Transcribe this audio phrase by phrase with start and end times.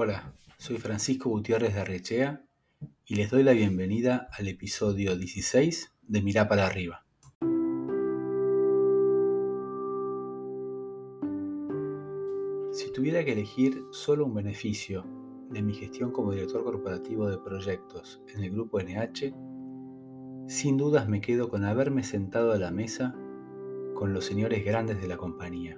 [0.00, 2.44] Hola, soy Francisco Gutiérrez de Arrechea
[3.04, 7.04] y les doy la bienvenida al episodio 16 de Mirá para arriba.
[12.70, 15.04] Si tuviera que elegir solo un beneficio
[15.50, 19.34] de mi gestión como director corporativo de proyectos en el grupo NH,
[20.46, 23.16] sin dudas me quedo con haberme sentado a la mesa
[23.96, 25.76] con los señores grandes de la compañía.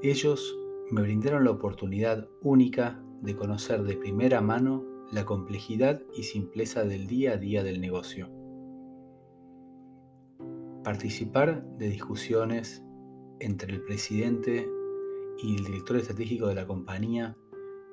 [0.00, 0.57] Ellos
[0.90, 7.06] me brindaron la oportunidad única de conocer de primera mano la complejidad y simpleza del
[7.06, 8.30] día a día del negocio.
[10.84, 12.82] Participar de discusiones
[13.40, 14.66] entre el presidente
[15.42, 17.36] y el director estratégico de la compañía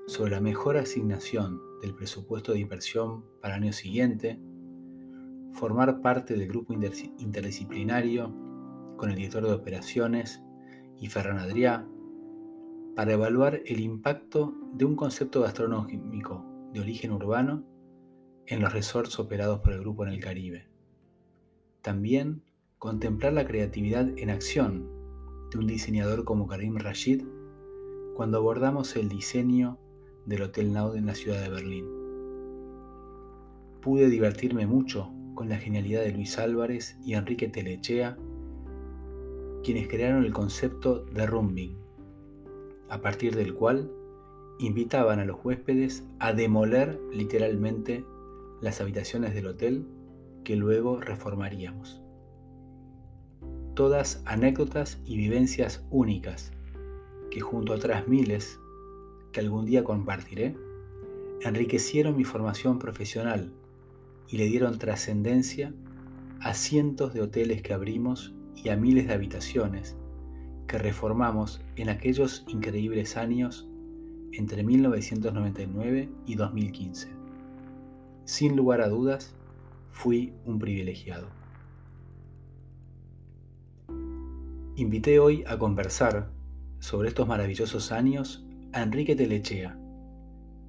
[0.08, 4.40] sobre la mejor asignación del presupuesto de inversión para el año siguiente,
[5.54, 8.34] formar parte del grupo interdisciplinario
[8.98, 10.42] con el director de operaciones
[10.98, 11.86] y Ferran Adrià
[12.96, 17.64] para evaluar el impacto de un concepto gastronómico de origen urbano
[18.48, 20.68] en los resorts operados por el grupo en el Caribe.
[21.82, 22.42] También
[22.80, 24.90] contemplar la creatividad en acción
[25.52, 27.24] de un diseñador como Karim Rashid
[28.16, 29.78] cuando abordamos el diseño
[30.26, 31.86] del Hotel Naud en la ciudad de Berlín.
[33.82, 38.18] Pude divertirme mucho con la genialidad de Luis Álvarez y Enrique Telechea,
[39.64, 41.85] quienes crearon el concepto de Rumbing,
[42.90, 43.92] a partir del cual
[44.60, 48.06] invitaban a los huéspedes a demoler literalmente
[48.62, 49.86] las habitaciones del hotel
[50.44, 52.02] que luego reformaríamos.
[53.74, 56.52] Todas anécdotas y vivencias únicas
[57.30, 58.60] que junto a otras miles
[59.34, 60.56] que algún día compartiré,
[61.42, 63.52] enriquecieron mi formación profesional
[64.30, 65.74] y le dieron trascendencia
[66.40, 69.98] a cientos de hoteles que abrimos y a miles de habitaciones
[70.68, 73.68] que reformamos en aquellos increíbles años
[74.32, 77.10] entre 1999 y 2015.
[78.26, 79.36] Sin lugar a dudas,
[79.90, 81.28] fui un privilegiado.
[84.76, 86.30] Invité hoy a conversar
[86.80, 89.80] sobre estos maravillosos años a Enrique Telechea,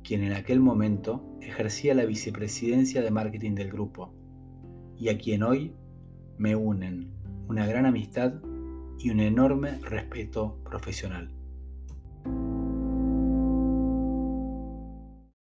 [0.05, 4.13] quien en aquel momento ejercía la vicepresidencia de marketing del grupo
[4.97, 5.75] y a quien hoy
[6.39, 7.11] me unen
[7.49, 8.35] una gran amistad
[8.99, 11.33] y un enorme respeto profesional.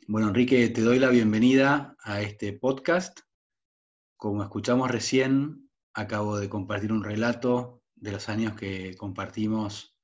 [0.09, 3.21] Bueno, Enrique, te doy la bienvenida a este podcast.
[4.17, 9.97] Como escuchamos recién, acabo de compartir un relato de los años que compartimos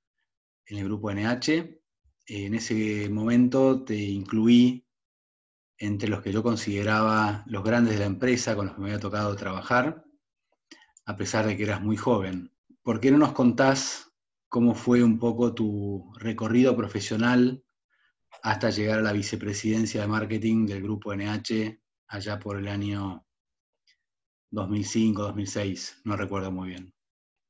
[0.66, 1.80] en el grupo NH.
[2.26, 4.86] En ese momento te incluí
[5.78, 9.00] entre los que yo consideraba los grandes de la empresa con los que me había
[9.00, 10.04] tocado trabajar,
[11.06, 12.52] a pesar de que eras muy joven.
[12.88, 14.10] ¿Por qué no nos contás
[14.48, 17.62] cómo fue un poco tu recorrido profesional
[18.42, 23.26] hasta llegar a la vicepresidencia de marketing del grupo NH allá por el año
[24.52, 26.94] 2005, 2006, no recuerdo muy bien.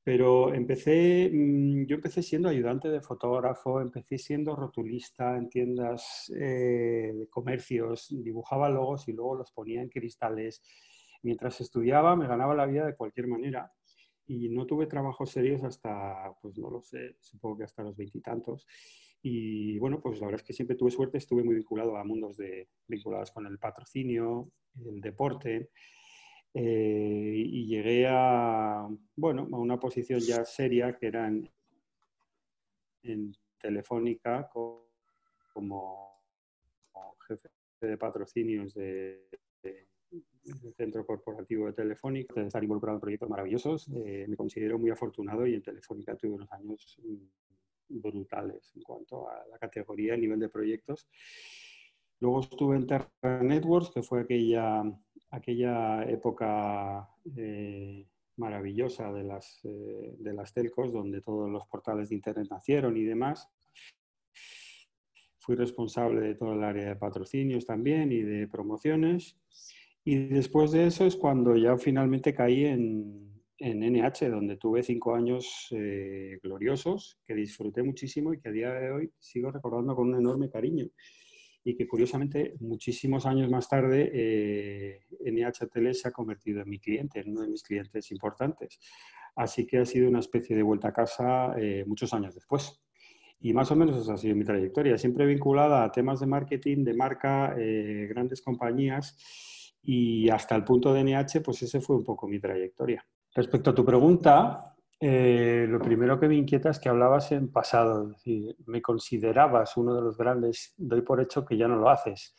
[0.03, 7.13] Pero empecé, mm, yo empecé siendo ayudante de fotógrafo, empecé siendo rotulista en tiendas eh,
[7.15, 10.65] de comercios, dibujaba logos y luego los ponía en cristales.
[11.23, 13.73] Mientras estudiaba me ganaba la vida de cualquier manera
[14.29, 18.67] y no tuve trabajos serios hasta, pues no lo sé, supongo que hasta los veintitantos.
[19.23, 22.37] Y, bueno, pues la verdad es que siempre tuve suerte, estuve muy vinculado a mundos
[22.37, 24.53] de, vinculados con el patrocinio,
[24.85, 25.71] el deporte,
[26.53, 28.87] eh, y llegué a,
[29.17, 31.51] bueno, a una posición ya seria que era en,
[33.59, 34.49] Telefónica
[35.53, 36.23] como,
[37.27, 37.49] jefe
[37.81, 39.28] de patrocinios de
[40.91, 43.89] corporativo de Telefónica, de estar involucrado en proyectos maravillosos.
[44.05, 49.29] Eh, me considero muy afortunado y en Telefónica tuve unos años mm, brutales en cuanto
[49.29, 51.09] a la categoría, el nivel de proyectos.
[52.21, 54.83] Luego estuve en Terra Networks, que fue aquella,
[55.31, 58.07] aquella época eh,
[58.37, 63.05] maravillosa de las, eh, de las telcos, donde todos los portales de Internet nacieron y
[63.05, 63.49] demás.
[65.39, 69.37] Fui responsable de todo el área de patrocinios también y de promociones.
[70.11, 75.15] Y después de eso es cuando ya finalmente caí en, en NH, donde tuve cinco
[75.15, 80.09] años eh, gloriosos que disfruté muchísimo y que a día de hoy sigo recordando con
[80.09, 80.87] un enorme cariño.
[81.63, 87.21] Y que curiosamente, muchísimos años más tarde, eh, NH se ha convertido en mi cliente,
[87.21, 88.81] en uno de mis clientes importantes.
[89.37, 92.81] Así que ha sido una especie de vuelta a casa eh, muchos años después.
[93.41, 96.83] Y más o menos esa ha sido mi trayectoria, siempre vinculada a temas de marketing,
[96.83, 99.19] de marca, grandes compañías
[99.83, 103.05] y hasta el punto de NH, pues ese fue un poco mi trayectoria.
[103.35, 108.03] Respecto a tu pregunta, Eh, lo primero que me inquieta es que hablabas en pasado,
[108.03, 111.89] es decir, me considerabas uno de los grandes, doy por hecho que ya no lo
[111.89, 112.35] haces.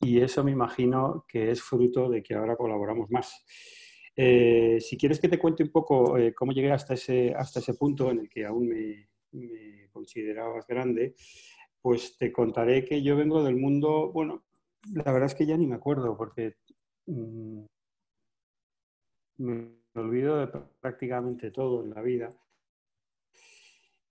[0.00, 3.44] Y eso me imagino que es fruto de que ahora colaboramos más.
[4.16, 7.74] Eh, si quieres que te cuente un poco eh, cómo llegué hasta ese, hasta ese
[7.74, 9.08] punto en el que aún me,
[9.92, 11.14] considerabas grande,
[11.82, 14.44] pues te contaré que yo vengo del mundo, bueno,
[14.94, 16.56] la verdad es que ya ni me acuerdo porque
[17.10, 17.66] mm,
[19.38, 20.48] me olvido de
[20.80, 22.32] prácticamente todo en la vida.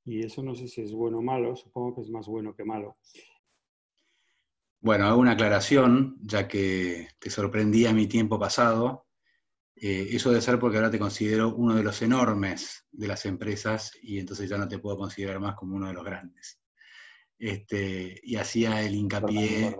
[0.06, 2.64] Y eso no sé si es bueno o malo, supongo que es más bueno que
[2.64, 2.98] malo.
[4.82, 9.08] Bueno, hago una aclaración, ya que te sorprendía mi tiempo pasado.
[9.76, 13.92] Eh, eso debe ser porque ahora te considero uno de los enormes de las empresas
[14.02, 16.60] y entonces ya no te puedo considerar más como uno de los grandes.
[17.38, 19.76] Este, y hacía el hincapié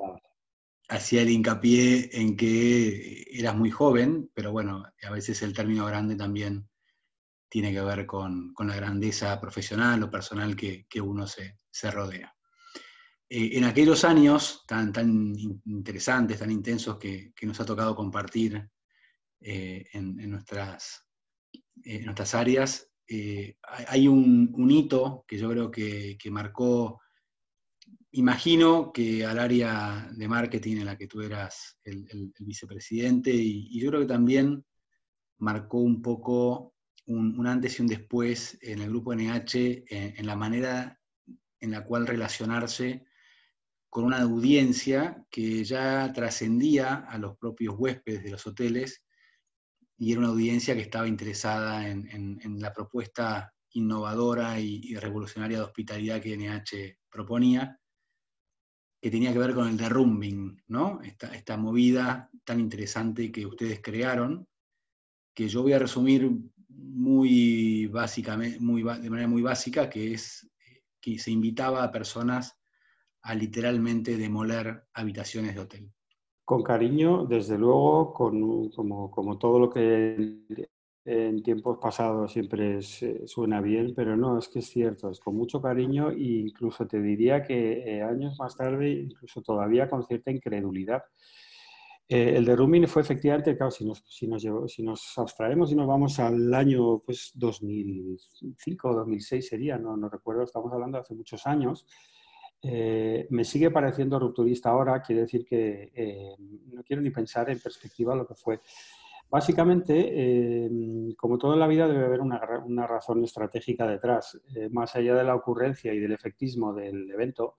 [0.90, 6.16] hacía el hincapié en que eras muy joven, pero bueno, a veces el término grande
[6.16, 6.68] también
[7.48, 11.56] tiene que ver con, la grandeza profesional o personal que, uno se,
[11.92, 12.36] rodea.
[13.30, 18.70] Eh, en aquellos años tan, tan interesantes, tan intensos que, nos ha tocado compartir
[19.42, 21.06] eh, en, nuestras,
[21.84, 23.58] en nuestras áreas, eh,
[23.88, 27.00] hay un, hito que yo creo que marcó
[28.12, 33.90] imagino que al área de marketing en la que tú eras el, vicepresidente, y, yo
[33.90, 34.66] creo que también
[35.38, 36.74] marcó un poco
[37.06, 41.00] un, antes y un después en el grupo NH en, la manera
[41.60, 43.06] en la cual relacionarse
[43.90, 49.04] con una audiencia que ya trascendía a los propios huéspedes de los hoteles
[49.98, 56.22] y era una audiencia que estaba interesada en, la propuesta innovadora y, revolucionaria de hospitalidad
[56.22, 57.80] que NH proponía
[59.02, 61.00] que tenía que ver con el derrumbing, ¿no?
[61.02, 64.46] Esta, movida tan interesante que ustedes crearon,
[65.34, 66.30] que yo voy a resumir
[66.68, 70.50] muy básicamente, muy, de manera muy básica, que es
[71.00, 72.60] que se invitaba a personas
[73.22, 75.92] a literalmente demoler habitaciones de hotel.
[76.44, 80.70] Con cariño, desde luego, con, como todo lo que
[81.12, 85.60] en tiempos pasados siempre suena bien, pero no, es que es cierto, es con mucho
[85.60, 91.02] cariño e incluso te diría que eh, años más tarde, incluso todavía con cierta incredulidad.
[92.08, 95.76] Eh, el de Rumin fue efectivamente, claro, si nos, si, nos si nos abstraemos y
[95.76, 101.02] nos vamos al año pues, 2005 o 2006 sería, no, no recuerdo, estamos hablando de
[101.02, 101.88] hace muchos años,
[102.62, 106.36] eh, me sigue pareciendo rupturista ahora, quiere decir que
[106.68, 108.60] no quiero ni pensar en perspectiva lo que fue.
[109.30, 114.40] Básicamente, em, como todo en la vida, debe haber una, razón estratégica detrás.
[114.56, 117.56] Eh, más allá de la ocurrencia y del efectismo del evento,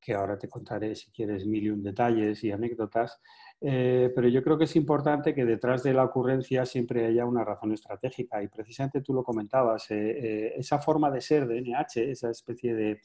[0.00, 3.20] que ahora te contaré si quieres mil y un detalles y anécdotas,
[3.60, 7.44] eh, pero yo creo que es importante que detrás de la ocurrencia siempre haya una
[7.44, 12.30] razón estratégica y precisamente tú lo comentabas, eh, esa forma de ser de NH, esa
[12.30, 13.00] especie de,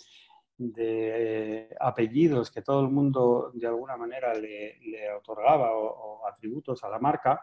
[0.61, 4.77] de eh, apellidos que todo el mundo de alguna manera le,
[5.17, 7.41] otorgaba o, atributos a la marca,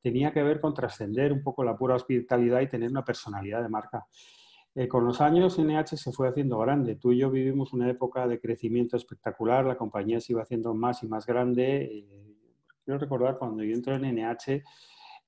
[0.00, 3.68] tenía que ver con trascender un poco la pura hospitalidad y tener una personalidad de
[3.68, 4.06] marca.
[4.74, 6.94] Eh, con los años NH se fue haciendo grande.
[6.94, 11.02] Tú y yo vivimos una época de crecimiento espectacular, la compañía se iba haciendo más
[11.02, 11.82] y más grande.
[11.82, 12.36] Eh,
[12.84, 14.62] quiero recordar cuando yo entré en NH,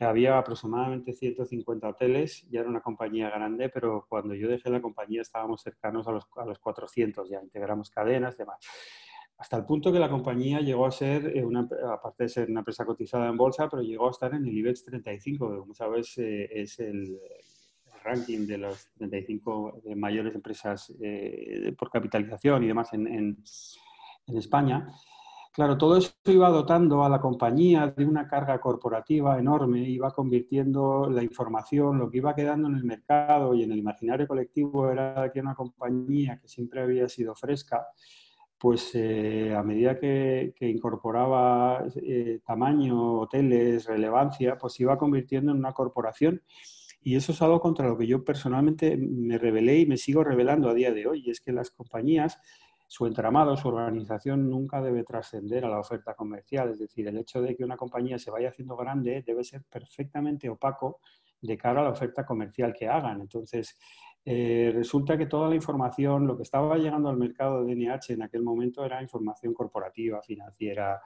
[0.05, 5.23] había aproximadamente 150 hoteles, ya era una compañía grande, pero cuando yo dejé la compañía
[5.23, 8.59] estábamos cercanos a los, a los 400, ya integramos cadenas y demás.
[9.43, 12.61] Hasta el punto que la compañía llegó a ser, eh, una, aparte de ser una
[12.61, 16.17] empresa cotizada en bolsa, pero llegó a estar en el IBEX 35, que como sabes
[16.19, 17.19] eh, es el,
[18.05, 23.45] ranking de las 35 mayores empresas eh, por capitalización y demás en, en,
[24.27, 24.93] en España.
[25.55, 31.11] Claro, todo eso iba dotando a la compañía de una carga corporativa enorme, iba convirtiendo
[31.11, 35.31] la información, lo que iba quedando en el mercado y en el imaginario colectivo era
[35.31, 37.87] que una compañía que siempre había sido fresca,
[38.59, 45.73] pues eh, a medida que, incorporaba eh, tamaño, hoteles, relevancia, pues iba convirtiendo en una
[45.75, 46.43] corporación.
[47.03, 50.71] Y eso es algo contra lo que yo personalmente me rebelé y me sigo rebelando
[50.71, 51.25] a día de hoy.
[51.27, 52.39] Y es que las compañías
[52.93, 56.73] su entramado, su organización nunca debe trascender a la oferta comercial.
[56.73, 60.51] Es decir, el hecho de que una compañía se vaya haciendo grande debe ser perfectamente
[60.51, 61.01] opaco
[61.41, 63.23] de cara a la oferta comercial que hagan.
[63.23, 63.79] Entonces,
[64.27, 68.25] eh, resulta que toda la información, lo que estaba llegando al mercado de NH en
[68.25, 71.01] aquel momento era información corporativa, financiera,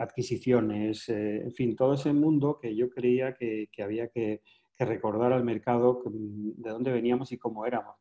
[0.00, 4.42] adquisiciones, eh, en fin, todo ese mundo que yo creía que, había que,
[4.74, 7.94] que recordar al mercado de dónde veníamos y cómo éramos.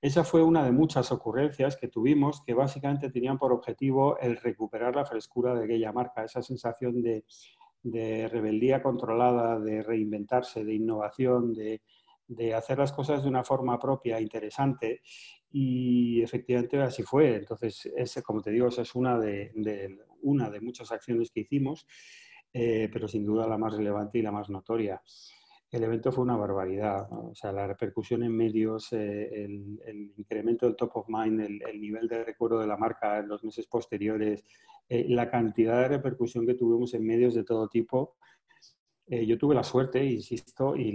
[0.00, 4.94] Esa fue una de muchas ocurrencias que tuvimos que básicamente tenían por objetivo el recuperar
[4.94, 7.24] la frescura de aquella marca, esa sensación de,
[8.28, 11.80] rebeldía controlada, de reinventarse, de innovación, de,
[12.54, 15.00] hacer las cosas de una forma propia, interesante,
[15.50, 17.36] y efectivamente así fue.
[17.36, 19.52] Entonces, ese, como te digo, esa es una de,
[20.22, 21.86] una de muchas acciones que hicimos,
[22.52, 25.00] eh, pero sin duda la más relevante y la más notoria.
[25.74, 30.76] El evento fue una barbaridad, o sea, la repercusión en medios, eh, el, incremento del
[30.76, 34.44] top of mind, el, nivel de recuerdo de la marca en los meses posteriores,
[34.88, 38.14] eh, la cantidad de repercusión que tuvimos en medios de todo tipo,
[39.08, 40.92] eh, yo tuve la suerte, insisto, y,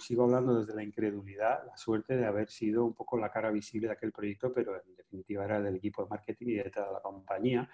[0.00, 3.86] sigo hablando desde la incredulidad, la suerte de haber sido un poco la cara visible
[3.86, 7.00] de aquel proyecto, pero en definitiva era del equipo de marketing y de toda la
[7.00, 7.70] compañía.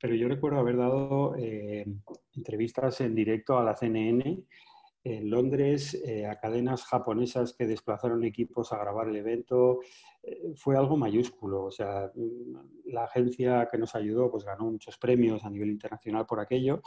[0.00, 1.86] Pero yo recuerdo haber dado eh,
[2.34, 4.44] entrevistas en directo a la CNN
[5.04, 9.80] en Londres, eh, a cadenas japonesas que desplazaron equipos a grabar el evento.
[10.56, 11.64] fue algo mayúsculo.
[11.64, 16.26] O sea, mm, la agencia que nos ayudó pues ganó muchos premios a nivel internacional
[16.26, 16.82] por aquello.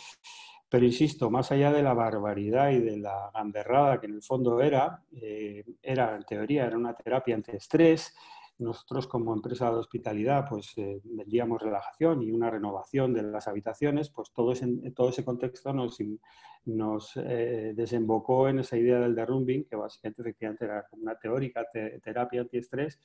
[0.72, 4.62] Pero insisto, más allá de la barbaridad y de la gamberrada que en el fondo
[4.62, 8.16] era, eh, era en teoría, era una terapia antiestrés.
[8.62, 14.10] Nosotros como empresa de hospitalidad pues eh, vendíamos relajación y una renovación de las habitaciones,
[14.10, 15.98] pues todo ese, todo ese contexto nos,
[16.66, 21.66] nos eh, desembocó en esa idea del derrumbing, que básicamente efectivamente era una teórica
[22.04, 23.00] terapia antiestrés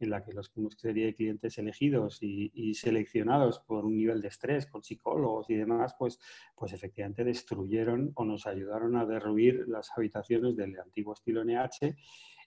[0.00, 4.66] en la que los, serie de clientes elegidos y, seleccionados por un nivel de estrés
[4.66, 6.18] con psicólogos y demás, pues,
[6.56, 11.96] pues efectivamente destruyeron o nos ayudaron a derruir las habitaciones del antiguo estilo NH.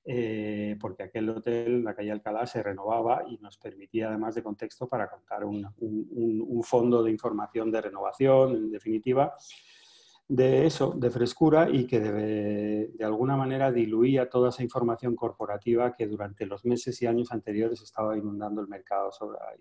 [0.10, 4.88] Eh, porque aquel hotel, la calle Alcalá, se renovaba y nos permitía, además de contexto,
[4.88, 9.36] para contar un, un fondo de información de renovación, en definitiva,
[10.30, 15.96] de eso, de frescura y que de, de, alguna manera diluía toda esa información corporativa
[15.96, 19.10] que durante los meses y años anteriores estaba inundando el mercado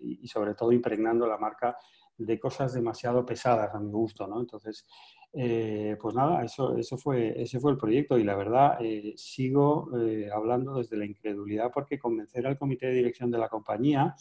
[0.01, 1.77] y, sobre todo impregnando la marca
[2.17, 4.39] de cosas demasiado pesadas a mi gusto, ¿no?
[4.39, 4.85] Entonces,
[5.33, 9.89] eh, pues nada, eso, eso fue, ese fue el proyecto y la verdad eh, sigo
[9.99, 14.15] eh, hablando desde la incredulidad porque convencer al comité de dirección de la compañía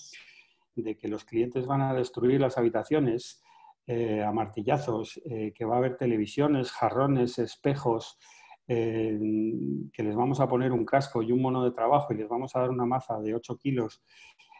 [0.74, 3.42] de que los clientes van a destruir las habitaciones
[3.86, 5.20] eh, a martillazos,
[5.54, 8.18] que va a haber televisiones, jarrones, espejos,
[8.66, 12.54] que les vamos a poner un casco y un mono de trabajo y les vamos
[12.56, 14.02] a dar una maza de 8 kilos.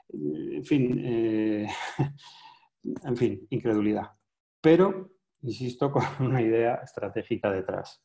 [0.09, 1.03] En fin,
[3.05, 4.11] en fin, incredulidad.
[4.61, 5.13] Pero,
[5.43, 8.03] insisto, con una idea estratégica detrás.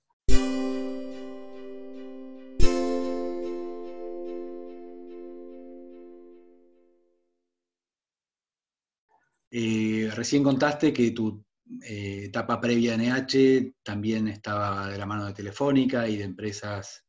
[10.21, 11.43] Recién contaste que tu
[11.81, 17.07] eh, etapa previa en NH también estaba de la mano de Telefónica y de empresas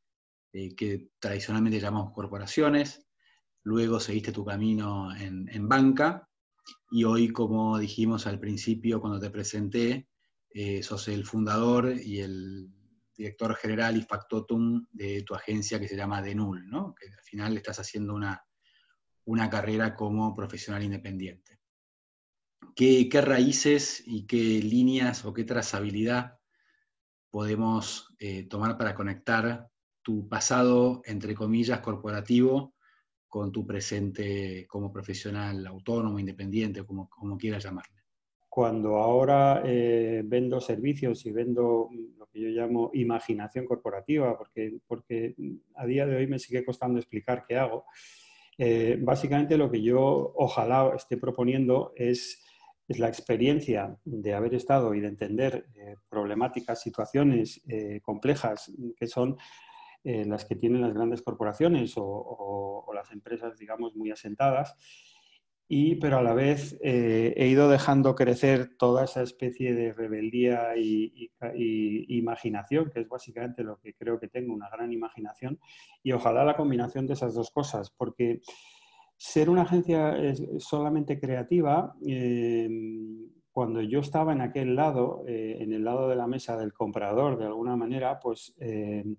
[0.54, 3.06] eh, que tradicionalmente llamamos corporaciones.
[3.64, 6.26] Luego seguiste tu camino en, banca
[6.90, 10.08] y hoy, como dijimos al principio cuando te presenté,
[10.82, 12.68] sos el fundador y el
[13.16, 16.94] director general y factotum de tu agencia que se llama Denul, ¿no?
[16.94, 18.44] que al final estás haciendo una,
[19.24, 21.62] una carrera como profesional independiente
[22.74, 26.38] qué, raíces y qué líneas o qué trazabilidad
[27.30, 29.68] podemos eh, tomar para conectar
[30.02, 32.71] tu pasado, entre comillas, corporativo
[33.32, 38.02] con tu presente como profesional autónomo, independiente, como, como quieras llamarle.
[38.46, 45.34] Cuando ahora eh, vendo servicios y vendo lo que yo llamo imaginación corporativa, porque, porque
[45.76, 47.86] a día de hoy me sigue costando explicar qué hago,
[48.58, 52.44] eh, básicamente lo que yo ojalá esté proponiendo es
[52.88, 59.06] es la experiencia de haber estado y de entender eh, problemáticas, situaciones eh, complejas que
[59.06, 59.36] son
[60.04, 64.76] eh, las que tienen las grandes corporaciones o, las empresas, digamos, muy asentadas.
[65.66, 71.30] Y, pero a la vez he ido dejando crecer toda esa especie de rebeldía y,
[72.08, 75.58] imaginación, que es básicamente lo que creo que tengo, una gran imaginación,
[76.02, 78.42] y ojalá la combinación de esas dos cosas, porque
[79.16, 80.14] ser una agencia
[80.58, 86.26] solamente creativa, em, cuando yo estaba en aquel lado, eh, en el lado de la
[86.26, 89.16] mesa del comprador, de alguna manera, pues em,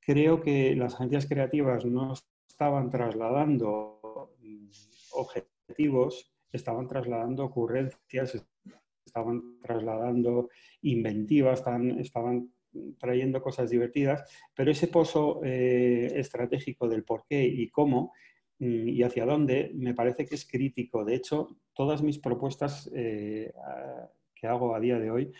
[0.00, 2.14] creo que las agencias creativas no
[2.48, 4.68] estaban trasladando mm,
[5.12, 8.44] objetivos, estaban trasladando ocurrencias,
[9.04, 10.48] estaban trasladando
[10.82, 11.62] inventivas,
[11.98, 12.52] estaban,
[12.98, 18.12] trayendo cosas divertidas, pero ese pozo eh, estratégico del por qué y cómo
[18.60, 21.04] Mm, y hacia dónde, me parece que es crítico.
[21.04, 23.52] De hecho, todas mis propuestas eh,
[24.34, 25.32] que hago a día de hoy,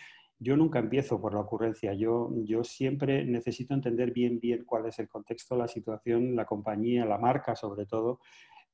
[0.43, 1.93] yo nunca empiezo por la ocurrencia.
[1.93, 7.05] Yo, yo siempre necesito entender bien, bien cuál es el contexto, la situación, la compañía,
[7.05, 8.21] la marca sobre todo,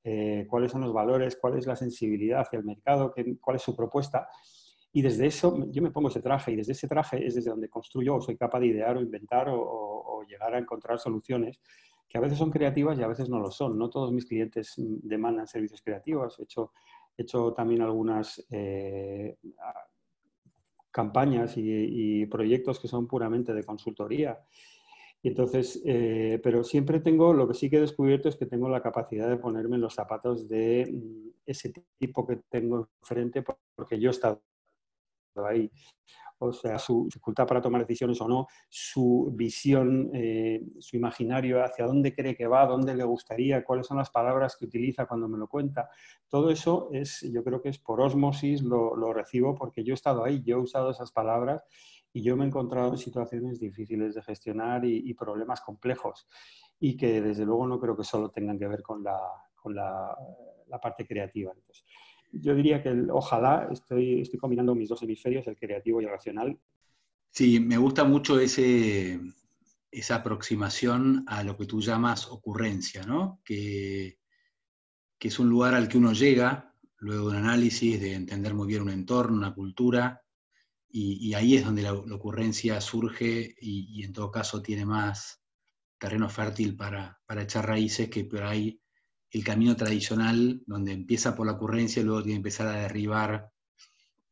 [0.05, 3.75] eh, cuáles son los valores, cuál es la sensibilidad hacia el mercado, cuál es su
[3.75, 4.29] propuesta.
[4.93, 7.69] Y desde eso yo me pongo ese traje y desde ese traje es desde donde
[7.69, 11.61] construyo o soy capaz de idear o inventar o, llegar a encontrar soluciones
[12.09, 13.79] que a veces son creativas y a veces no lo son.
[13.79, 16.39] No todos mis clientes demandan servicios creativos.
[16.39, 16.73] He hecho,
[17.17, 19.37] he hecho también algunas eh,
[20.97, 24.41] campañas y, proyectos que son puramente de consultoría.
[25.23, 28.81] entonces, eh, pero siempre tengo, lo que sí que he descubierto es que tengo la
[28.81, 33.45] capacidad de ponerme en los zapatos de mm, ese tipo que tengo enfrente
[33.77, 34.41] porque yo he estado
[35.45, 35.71] ahí.
[36.39, 41.87] O sea, su dificultad para tomar decisiones o no, su visión, eh, su imaginario, hacia
[41.87, 45.39] dónde cree que va, dónde le gustaría, cuáles son las palabras que utiliza cuando me
[45.39, 45.89] lo cuenta.
[46.29, 49.95] Todo eso es, yo creo que es por osmosis, lo, lo recibo porque yo he
[49.95, 51.65] estado ahí, yo he usado esas palabras
[52.17, 56.27] y yo me he encontrado en situaciones difíciles de gestionar y, problemas complejos
[56.81, 59.19] y que desde luego no creo que solo tengan que ver con la,
[59.55, 60.17] con la,
[60.67, 61.53] la parte creativa.
[61.55, 61.85] Entonces,
[62.33, 66.59] yo diría que ojalá estoy, estoy combinando mis dos hemisferios, el creativo y el racional.
[67.31, 69.21] Sí, me gusta mucho ese,
[69.91, 73.41] esa aproximación a lo que tú llamas ocurrencia, ¿no?
[73.45, 74.19] Que,
[75.19, 78.67] que es un lugar al que uno llega luego de un análisis, de entender muy
[78.67, 80.23] bien un entorno, una cultura,
[80.89, 85.43] y, ahí es donde la, ocurrencia surge y, en todo caso tiene más
[85.99, 88.81] terreno fértil para, para echar raíces que por ahí
[89.37, 93.51] el camino tradicional, donde empieza por la ocurrencia y luego tiene que empezar a derribar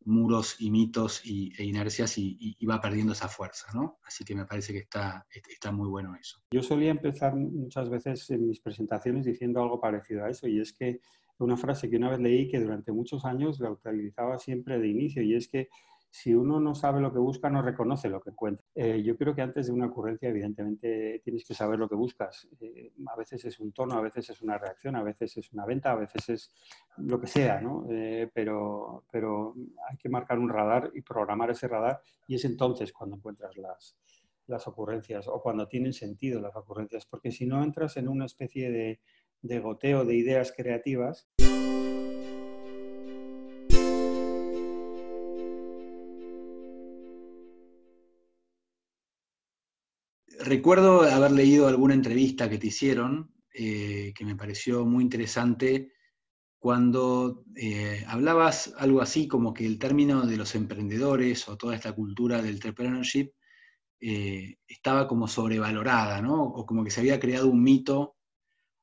[0.07, 3.99] muros y mitos y, e inercias y, va perdiendo esa fuerza, ¿no?
[4.05, 6.41] Así que me parece que está, está muy bueno eso.
[6.51, 10.73] Yo solía empezar muchas veces en mis presentaciones diciendo algo parecido a eso, y es
[10.73, 11.01] que
[11.39, 15.23] una frase que una vez leí que durante muchos años la utilizaba siempre de inicio,
[15.23, 15.69] y es que
[16.15, 18.65] si uno no sabe lo que busca, no reconoce lo que encuentra.
[18.73, 22.47] Eh, yo creo que antes de una ocurrencia, evidentemente, tienes que saber lo que buscas.
[22.61, 25.67] Eh, a veces es un tono, a veces es una reacción, a veces es una
[25.67, 26.55] venta, a veces es
[26.99, 27.85] lo que sea, ¿no?
[27.91, 29.57] Eh, pero, pero
[29.91, 33.99] hay que marcar un radar y programar ese radar y es entonces cuando encuentras las,
[34.47, 38.71] las ocurrencias o cuando tienen sentido las ocurrencias, porque si no entras en una especie
[38.71, 39.01] de,
[39.43, 41.29] de goteo de ideas creativas.
[50.45, 55.93] Recuerdo haber leído alguna entrevista que te hicieron, eh, que me pareció muy interesante,
[56.59, 61.93] cuando eh, hablabas algo así como que el término de los emprendedores o toda esta
[61.93, 63.33] cultura del entrepreneurship
[64.01, 66.43] eh, estaba como sobrevalorada, ¿no?
[66.43, 68.17] O como que se había creado un mito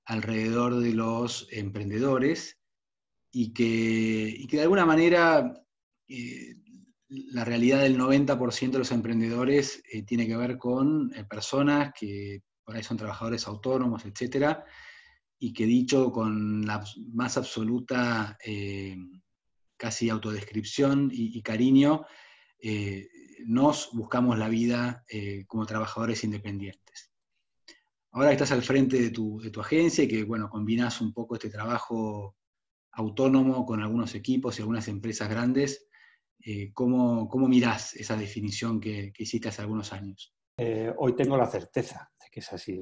[0.06, 2.60] alrededor de los emprendedores
[3.32, 5.54] y que, que de alguna manera
[7.12, 12.42] la realidad del 90% de los emprendedores eh, tiene que ver con eh, personas que
[12.64, 14.64] por ahí son trabajadores autónomos, etcétera,
[15.38, 16.82] y que dicho con la
[17.14, 18.96] más absoluta eh,
[19.76, 22.06] casi autodescripción y, cariño,
[23.48, 25.04] nos buscamos la vida
[25.48, 27.12] como trabajadores independientes.
[28.12, 31.12] Ahora que estás al frente de tu, de tu agencia y que, bueno, combinas un
[31.12, 32.38] poco este trabajo
[32.92, 35.88] autónomo con algunos equipos y algunas empresas grandes,
[36.44, 40.34] eh, ¿cómo, ¿cómo, mirás esa definición que, hiciste hace algunos años?
[40.58, 42.80] Eh, hoy tengo la certeza de que es así.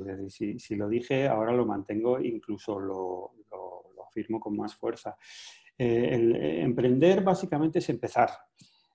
[0.57, 5.15] si, lo dije, ahora lo mantengo, incluso lo, lo, afirmo con más fuerza.
[5.77, 8.29] Eh, el, emprender básicamente es empezar.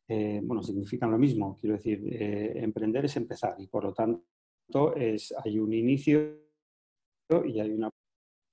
[0.09, 5.59] bueno, significan lo mismo, quiero decir, emprender es empezar y por lo tanto es, hay
[5.59, 6.45] un inicio
[7.47, 7.91] y hay una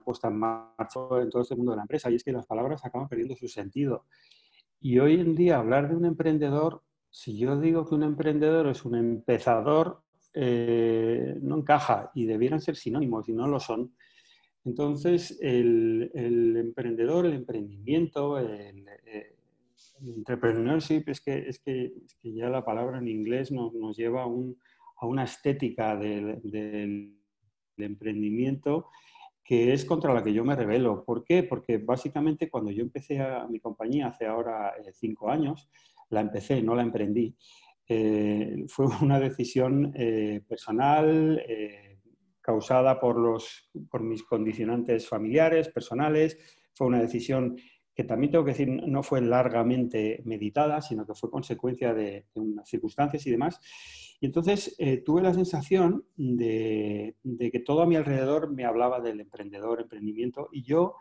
[0.03, 2.83] puesta en marcha en todo este mundo de la empresa y es que las palabras
[2.85, 4.05] acaban perdiendo su sentido
[4.81, 8.83] y hoy en día hablar de un emprendedor, si yo digo que un emprendedor es
[8.83, 10.01] un empezador,
[10.33, 13.93] eh, no encaja y debieran ser sinónimos y no lo son.
[14.65, 18.87] Entonces, el, emprendedor, el emprendimiento, el,
[20.01, 25.95] entrepreneurship, es que, es, que, ya la palabra en inglés nos, lleva a una estética
[25.95, 27.15] del
[27.77, 28.87] emprendimiento
[29.51, 31.03] que es contra la que yo me rebelo.
[31.03, 31.43] ¿Por qué?
[31.43, 35.69] Porque básicamente cuando yo empecé a mi compañía hace ahora eh, cinco años,
[36.09, 37.35] la empecé, no la emprendí.
[37.85, 41.43] Eh, fue una decisión eh, personal,
[42.39, 46.37] causada por, los, por mis condicionantes familiares, personales.
[46.73, 47.57] Fue una decisión
[47.93, 52.39] que también tengo que decir no fue largamente meditada, sino que fue consecuencia de, de
[52.39, 53.59] unas circunstancias y demás.
[54.21, 57.15] Y entonces eh, tuve la sensación de,
[57.51, 60.95] que todo a mi alrededor me hablaba del emprendedor, emprendimiento, y yo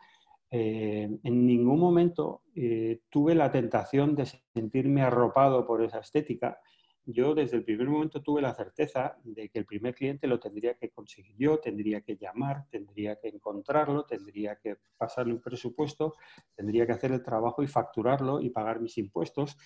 [0.51, 6.61] eh, en ningún momento eh, tuve la tentación de sentirme arropado por esa estética.
[7.05, 10.75] Yo desde el primer momento tuve la certeza de que el primer cliente lo tendría
[10.75, 16.15] que conseguir yo, tendría que llamar, tendría que encontrarlo, tendría que pasarle un presupuesto,
[16.57, 19.59] tendría que hacer el trabajo y facturarlo y pagar mis impuestos.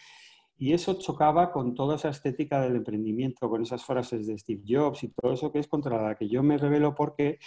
[0.57, 5.03] Y eso chocaba con toda esa estética del emprendimiento, con esas frases de Steve Jobs
[5.03, 7.39] y todo eso que es contra que yo me revelo porque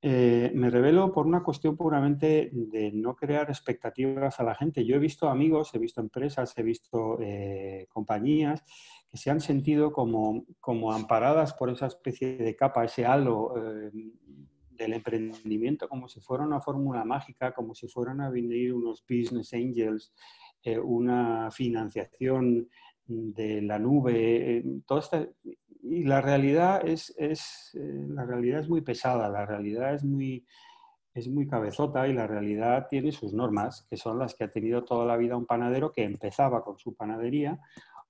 [0.00, 4.84] eh, me revelo por una cuestión puramente de no crear expectativas a la gente.
[4.84, 8.62] Yo he visto amigos, he visto empresas, he visto eh, compañías
[9.10, 13.90] que se han sentido como, como, amparadas por esa especie de capa, ese halo eh,
[14.70, 19.52] del emprendimiento, como si fuera una fórmula mágica, como si fueran a venir unos business
[19.52, 20.12] angels,
[20.82, 22.68] una financiación
[23.06, 25.32] de la nube, todo este,
[25.82, 30.44] y la realidad es, es eh, la realidad es muy pesada, la realidad es muy,
[31.14, 34.84] es muy cabezota y la realidad tiene sus normas, que son las que ha tenido
[34.84, 37.58] toda la vida un panadero que empezaba con su panadería,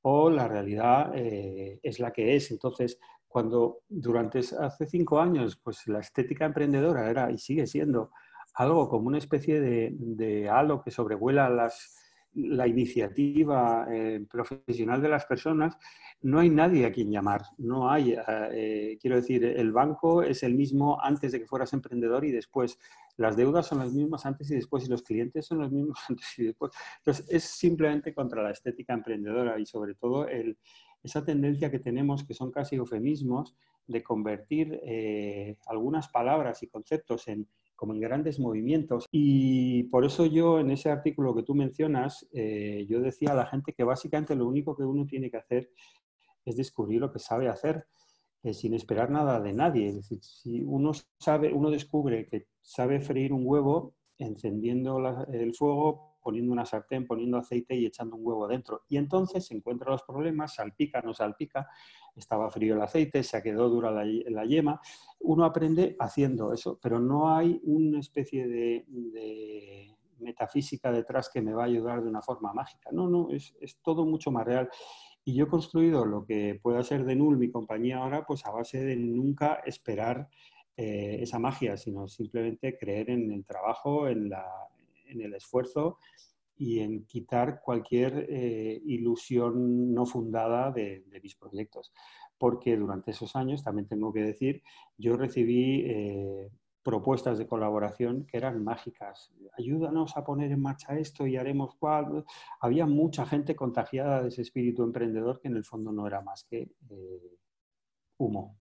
[0.02, 2.50] o la realidad eh, es la que es.
[2.50, 8.10] Entonces, cuando durante hace cinco años, pues la estética emprendedora era y sigue siendo
[8.54, 11.94] algo como una especie de, de halo que sobrevuela las,
[12.38, 15.76] la iniciativa eh, profesional de las personas,
[16.20, 17.42] no hay nadie a quien llamar.
[17.58, 18.22] No hay, eh,
[18.52, 22.78] eh, quiero decir, el banco es el mismo antes de que fueras emprendedor y después.
[23.16, 26.38] Las deudas son las mismas antes y después y los clientes son los mismos antes
[26.38, 26.72] y después.
[26.98, 30.26] Entonces, es simplemente contra la estética emprendedora y sobre todo
[31.02, 34.80] esa tendencia que tenemos, que son casi eufemismos, de convertir
[35.66, 39.06] algunas palabras y conceptos en como en grandes movimientos.
[39.12, 43.46] Y por eso yo en ese artículo que tú mencionas, eh, yo decía a la
[43.46, 45.70] gente que básicamente lo único que uno tiene que hacer
[46.44, 47.86] es descubrir lo que sabe hacer
[48.42, 49.86] eh, sin esperar nada de nadie.
[49.90, 54.98] Es decir, si uno sabe, uno descubre que sabe freír un huevo encendiendo
[55.32, 58.82] el fuego, poniendo una sartén, poniendo aceite y echando un huevo dentro.
[58.90, 61.66] Y entonces se encuentra los problemas, salpica, no salpica,
[62.14, 64.78] estaba frío el aceite, se quedó dura la, yema.
[65.20, 71.62] Uno aprende haciendo eso, pero no hay una especie de, metafísica detrás que me va
[71.62, 72.90] a ayudar de una forma mágica.
[72.92, 74.68] No, no, es, todo mucho más real.
[75.24, 78.50] Y yo he construido lo que pueda ser de Null, mi compañía ahora, pues a
[78.50, 80.28] base de nunca esperar
[80.76, 84.44] eh, esa magia, sino simplemente creer en el trabajo, en, la,
[85.08, 85.98] en el esfuerzo
[86.56, 91.92] y en quitar cualquier eh, ilusión no fundada de, mis proyectos.
[92.36, 94.62] Porque durante esos años, también tengo que decir,
[94.96, 96.50] yo recibí eh,
[96.82, 99.32] propuestas de colaboración que eran mágicas.
[99.56, 102.24] Ayúdanos a poner en marcha esto y haremos cual.
[102.60, 106.44] Había mucha gente contagiada de ese espíritu emprendedor que en el fondo no era más
[106.44, 107.38] que eh,
[108.18, 108.56] humo.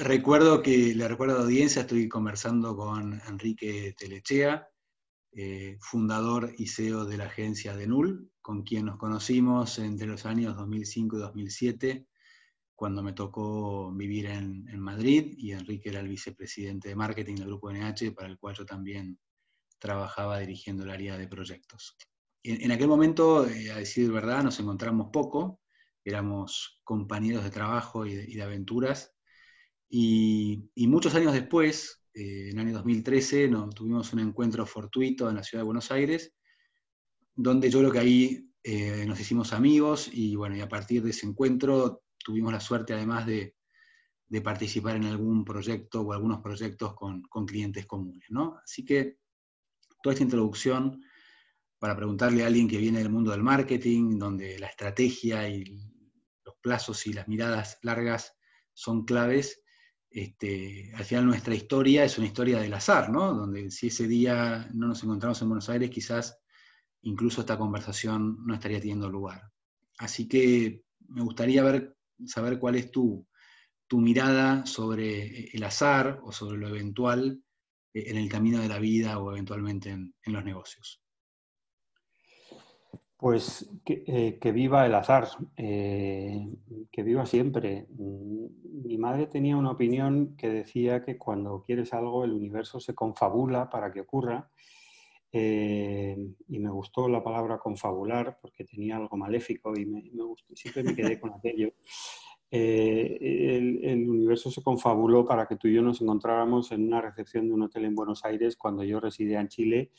[0.00, 4.68] Recuerdo que, le recuerdo a audiencia, estoy conversando con Enrique Telechea,
[5.32, 10.56] eh, fundador y CEO de la agencia Denul, con quien nos conocimos entre los años
[10.56, 12.06] 2005 y 2007,
[12.76, 17.72] cuando me tocó vivir en, Madrid, y Enrique era el vicepresidente de marketing del grupo
[17.72, 19.18] NH, para el cual yo también
[19.80, 21.96] trabajaba dirigiendo el área de proyectos.
[22.44, 25.60] En, aquel momento, eh, a decir verdad, nos encontramos poco,
[26.04, 29.17] éramos compañeros de trabajo y de aventuras,
[29.88, 35.42] y, muchos años después, eh, en el año 2013, tuvimos un encuentro fortuito en la
[35.42, 36.34] ciudad de Buenos Aires,
[37.34, 41.10] donde yo creo que ahí eh, nos hicimos amigos y bueno, y a partir de
[41.10, 43.54] ese encuentro tuvimos la suerte además de,
[44.44, 48.26] participar en algún proyecto o algunos proyectos con, clientes comunes.
[48.28, 48.58] ¿no?
[48.62, 49.16] Así que
[50.02, 51.02] toda esta introducción
[51.78, 55.64] para preguntarle a alguien que viene del mundo del marketing, donde la estrategia y
[56.44, 58.34] los plazos y las miradas largas
[58.74, 59.62] son claves,
[60.10, 63.34] este, al final nuestra historia es una historia del azar, ¿no?
[63.34, 66.38] Donde si ese día no nos encontramos en Buenos Aires, quizás
[67.02, 69.50] incluso esta conversación no estaría teniendo lugar.
[69.98, 73.26] Así que me gustaría ver, saber cuál es tu,
[73.90, 77.42] mirada sobre el azar o sobre lo eventual
[77.94, 81.02] eh, en el camino de la vida o eventualmente en los negocios.
[83.18, 85.26] Pues que, eh, viva el azar,
[85.56, 86.48] eh,
[86.92, 87.88] que viva siempre.
[87.90, 92.94] Mm, mi madre tenía una opinión que decía que cuando quieres algo el universo se
[92.94, 94.48] confabula para que ocurra.
[95.32, 96.16] Eh,
[96.48, 100.94] y me gustó la palabra confabular porque tenía algo maléfico y me, gustó, siempre me
[100.94, 101.72] quedé con aquello.
[102.50, 107.48] el, el, universo se confabuló para que tú y yo nos encontráramos en una recepción
[107.48, 109.92] de un hotel en Buenos Aires cuando yo residía en Chile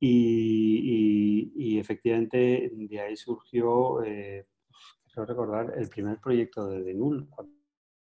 [0.00, 4.46] y, efectivamente de ahí surgió, eh,
[5.12, 7.52] creo recordar, el primer proyecto de Denul, cuando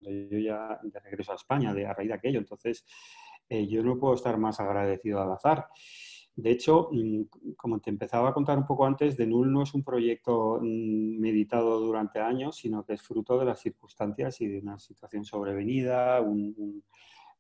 [0.01, 2.39] yo ya de regreso a España, de, a raíz de aquello.
[2.39, 2.85] Entonces,
[3.49, 5.69] eh, yo no puedo estar más agradecido al azar.
[6.37, 9.83] De hecho, mm, como te empezaba a contar un poco antes, Denul no es un
[9.85, 14.79] proyecto mm, meditado durante años, sino que es fruto de las circunstancias y de una
[14.79, 16.83] situación sobrevenida, un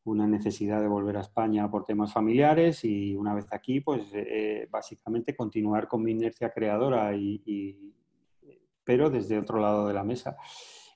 [0.04, 4.66] una necesidad de volver a España por temas familiares y una vez aquí, pues eh,
[4.70, 7.92] básicamente continuar con mi inercia creadora, y,
[8.82, 10.36] pero desde otro lado de la mesa.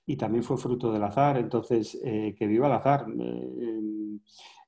[0.06, 3.06] Y también fue fruto del azar, entonces eh, que viva el azar.
[3.18, 4.18] Eh,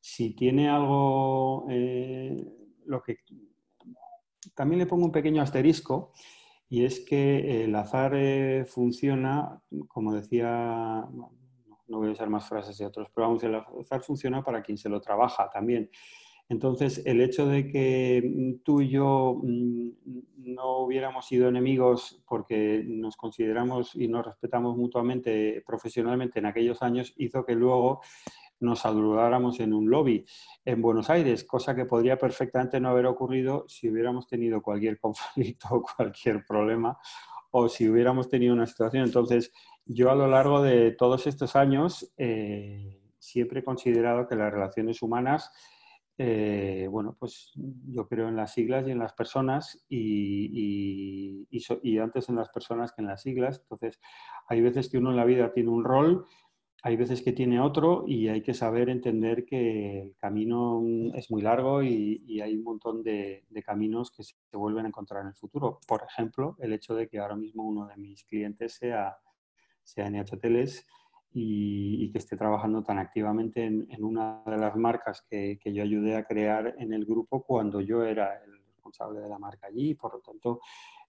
[0.01, 1.66] si tiene algo,
[2.85, 3.18] lo que
[4.55, 6.12] también le pongo un pequeño asterisco,
[6.68, 8.14] y es que el azar
[8.66, 11.07] funciona, como decía
[11.88, 14.79] no voy a usar más frases de otros, pero vamos, el azar funciona para quien
[14.79, 15.90] se lo trabaja también.
[16.49, 19.88] Entonces, el hecho de que mm, tú y yo mm,
[20.37, 27.12] no hubiéramos sido enemigos porque nos consideramos y nos respetamos mutuamente profesionalmente en aquellos años
[27.16, 28.01] hizo que luego
[28.61, 30.25] nos saludáramos en un lobby
[30.64, 35.68] en Buenos Aires, cosa que podría perfectamente no haber ocurrido si hubiéramos tenido cualquier conflicto
[35.70, 36.96] o cualquier problema
[37.51, 39.05] o si hubiéramos tenido una situación.
[39.05, 39.53] Entonces,
[39.87, 45.01] yo a lo largo de todos estos años eh, siempre he considerado que las relaciones
[45.01, 45.53] humanas,
[46.18, 52.29] eh, bueno, pues yo creo en las siglas y en las personas y, y, antes
[52.29, 53.61] en las personas que en las siglas.
[53.61, 54.01] Entonces,
[54.49, 56.27] hay veces que uno en la vida tiene un rol,
[56.83, 60.83] hay veces que tiene otro y hay que saber entender que el camino
[61.14, 65.22] es muy largo y, hay un montón de, de, caminos que se vuelven a encontrar
[65.22, 65.79] en el futuro.
[65.87, 69.16] Por ejemplo, el hecho de que ahora mismo uno de mis clientes sea
[69.87, 70.87] sea NH Hoteles,
[71.38, 76.25] y, que esté trabajando tan activamente en, una de las marcas que, yo ayudé a
[76.25, 79.94] crear en el grupo cuando yo era el responsable de la marca allí.
[79.94, 80.61] Por lo tanto,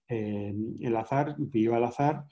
[0.06, 2.26] eh, el azar, viva el azar,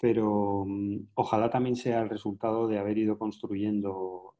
[0.00, 4.34] pero mm, ojalá también sea el resultado de haber ido construyendo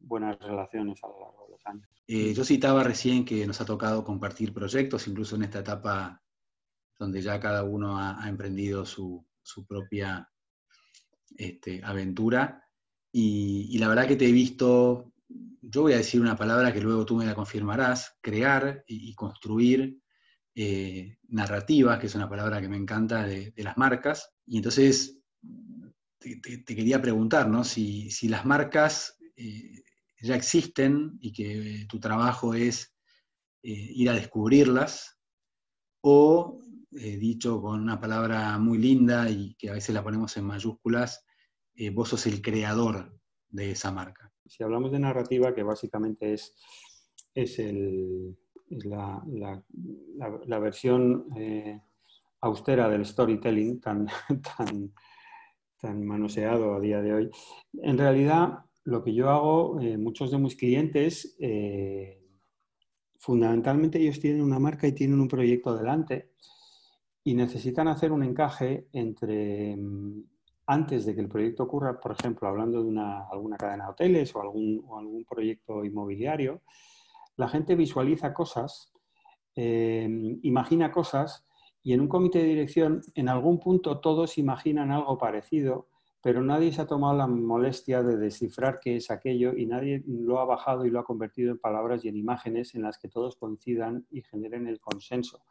[0.00, 1.88] buenas relaciones a lo largo de los años.
[2.06, 6.22] Eh, yo citaba recién que nos ha tocado compartir proyectos, incluso en esta etapa
[6.98, 10.30] donde ya cada uno ha, emprendido su, su propia
[11.36, 12.64] este, aventura.
[13.16, 17.06] Y, la verdad que te he visto, yo voy a decir una palabra que luego
[17.06, 20.00] tú me la confirmarás, crear y, construir
[20.56, 24.32] eh, narrativas, que es una palabra que me encanta de, las marcas.
[24.46, 25.20] Y entonces
[26.18, 27.62] te, quería preguntar, ¿no?
[27.62, 29.84] Si, las marcas eh,
[30.20, 32.96] ya existen y que tu trabajo es
[33.62, 35.18] eh, ir a descubrirlas,
[36.00, 41.23] o dicho con una palabra muy linda y que a veces la ponemos en mayúsculas,
[41.76, 44.32] eh, vos sos el creador de esa marca.
[44.46, 46.54] Si hablamos de narrativa, que básicamente es,
[47.34, 47.58] es,
[48.84, 49.22] la,
[50.60, 51.80] versión eh,
[52.40, 54.06] austera del storytelling tan,
[54.56, 54.92] tan,
[55.80, 57.30] tan manoseado a día de hoy,
[57.74, 61.38] en realidad lo que yo hago, muchos de mis clientes,
[63.18, 66.34] fundamentalmente ellos tienen una marca y tienen un proyecto delante
[67.24, 70.22] y necesitan hacer un encaje entre mm,
[70.66, 74.34] antes de que el proyecto ocurra, por ejemplo, hablando de una, alguna cadena de hoteles
[74.34, 76.62] o algún, proyecto inmobiliario,
[77.36, 78.92] la gente visualiza cosas,
[79.56, 80.08] eh,
[80.42, 81.46] imagina cosas
[81.82, 85.88] y en un comité de dirección en algún punto todos imaginan algo parecido,
[86.22, 90.40] pero nadie se ha tomado la molestia de descifrar qué es aquello y nadie lo
[90.40, 93.36] ha bajado y lo ha convertido en palabras y en imágenes en las que todos
[93.36, 95.44] coincidan y generen el consenso.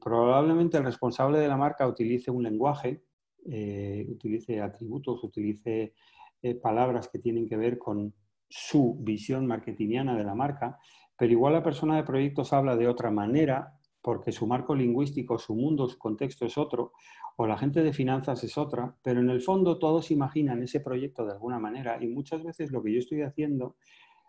[0.00, 3.04] Probablemente el responsable de la marca utilice un lenguaje,
[3.50, 5.94] eh, utilice atributos, utilice
[6.42, 8.14] eh, palabras que tienen que ver con
[8.48, 10.78] su visión marketingiana de la marca,
[11.16, 15.54] pero igual la persona de proyectos habla de otra manera porque su marco lingüístico, su
[15.54, 16.92] mundo, su contexto es otro,
[17.36, 21.24] o la gente de finanzas es otra, pero en el fondo todos imaginan ese proyecto
[21.24, 23.76] de alguna manera y muchas veces lo que yo estoy haciendo,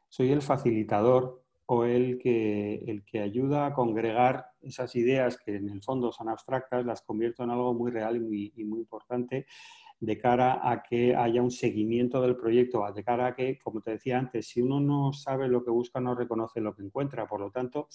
[0.07, 5.69] soy el facilitador o el que, el que ayuda a congregar esas ideas que en
[5.69, 9.45] el fondo son abstractas, las convierto en algo muy real y muy, muy importante
[10.03, 13.91] de cara a que haya un seguimiento del proyecto, de cara a que, como te
[13.91, 17.25] decía antes, si uno no sabe lo que busca, no reconoce lo que encuentra.
[17.25, 17.87] Por lo tanto,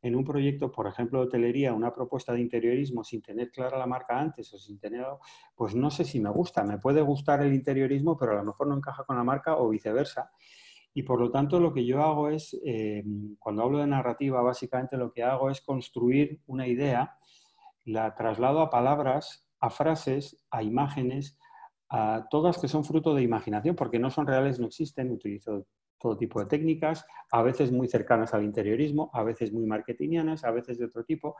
[0.00, 3.86] en un proyecto, por ejemplo, de hotelería, una propuesta de interiorismo sin tener clara la
[3.86, 5.04] marca antes o sin tener,
[5.54, 6.64] pues no sé si me gusta.
[6.64, 9.68] Me puede gustar el interiorismo, pero a lo mejor no encaja con la marca o
[9.68, 10.30] viceversa.
[10.92, 13.04] Y por lo tanto lo que yo hago es, eh,
[13.38, 17.16] cuando hablo de narrativa, básicamente lo que hago es construir una idea,
[17.84, 21.38] la traslado a palabras, a frases, a imágenes,
[21.88, 25.66] a todas que son fruto de imaginación, porque no son reales, no existen, utilizo
[26.00, 30.50] todo tipo de técnicas, a veces muy cercanas al interiorismo, a veces muy marketingianas, a
[30.50, 31.36] veces de otro tipo,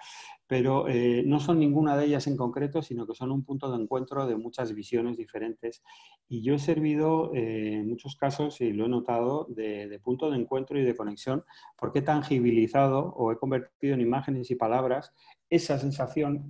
[0.47, 3.83] pero eh, no son ninguna de ellas en concreto, sino que son un punto de
[3.83, 5.83] encuentro de muchas visiones diferentes.
[6.29, 10.37] Y yo he servido eh, en muchos casos, y lo he notado, de, punto de
[10.37, 11.45] encuentro y de conexión,
[11.77, 15.13] porque he tangibilizado o he convertido en imágenes y palabras
[15.49, 16.49] esa sensación,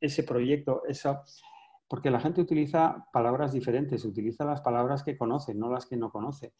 [0.00, 1.24] ese proyecto, esa
[1.88, 6.10] porque la gente utiliza palabras diferentes, utiliza las palabras que conoce, no las que no
[6.10, 6.52] conoce,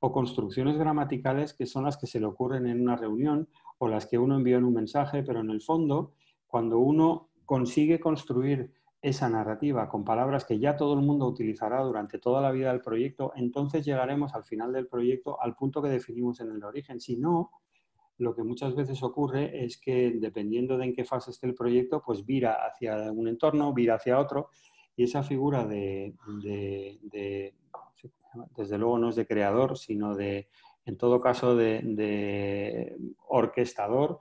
[0.00, 4.06] o construcciones gramaticales que son las que se le ocurren en una reunión o las
[4.06, 6.12] que uno envió en un mensaje, pero en el fondo,
[6.46, 12.18] cuando uno consigue construir esa narrativa con palabras que ya todo el mundo utilizará durante
[12.18, 16.40] toda la vida del proyecto, entonces llegaremos al final del proyecto al punto que definimos
[16.40, 17.00] en el origen.
[17.00, 17.50] Si no,
[18.16, 22.02] lo que muchas veces ocurre es que dependiendo de en qué fase esté el proyecto,
[22.02, 24.48] pues vira hacia un entorno, vira hacia otro,
[24.96, 26.14] y esa figura de,
[28.56, 30.48] desde luego no es de creador, sino de,
[30.86, 32.96] en todo caso, de,
[33.28, 34.18] orquestador,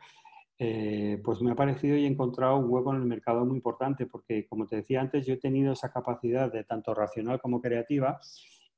[0.57, 4.05] eh, pues me ha parecido y he encontrado un hueco en el mercado muy importante,
[4.05, 8.19] porque como te decía antes, yo he tenido esa capacidad de tanto racional como creativa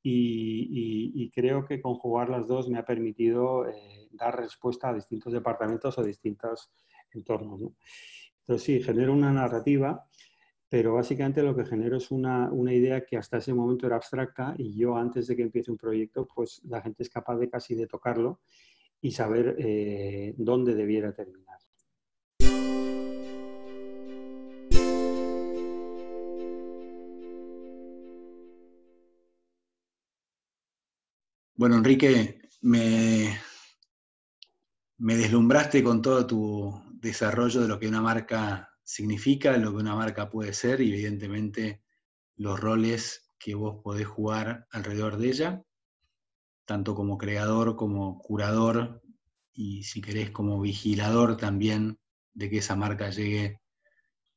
[0.01, 5.97] y, creo que conjugar las dos me ha permitido eh, dar respuesta a distintos departamentos
[5.97, 6.71] o distintos
[7.11, 7.61] entornos.
[8.41, 10.05] Entonces sí, genero una narrativa,
[10.75, 14.55] pero básicamente lo que genero es una, una, idea que hasta ese momento era abstracta
[14.57, 17.75] y yo antes de que empiece un proyecto, pues la gente es capaz de casi
[17.75, 18.41] de tocarlo
[18.99, 21.59] y saber eh, dónde debiera terminar.
[31.55, 33.33] Bueno, Enrique, me,
[34.97, 39.95] me deslumbraste con todo tu desarrollo de lo que una marca significa, lo que una
[39.95, 41.81] marca puede ser y evidentemente
[42.37, 45.63] los roles que vos podés jugar alrededor de ella,
[46.65, 49.01] tanto como creador como curador
[49.53, 51.99] y si querés como vigilador también
[52.33, 53.59] de que esa marca llegue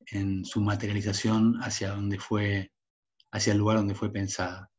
[0.06, 2.72] en su materialización hacia donde fue,
[3.30, 4.70] hacia el lugar donde fue pensada.